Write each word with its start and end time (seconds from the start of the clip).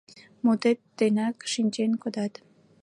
Мутет 0.43 0.79
денак 0.97 1.37
шинчен 1.51 1.91
кодат. 2.01 2.33